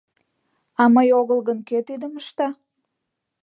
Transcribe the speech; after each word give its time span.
А 0.81 0.83
мый 0.93 1.07
огыл 1.19 1.39
гын, 1.47 1.59
кӧ 1.67 1.77
тидым 1.87 2.13
ышта? 2.21 2.47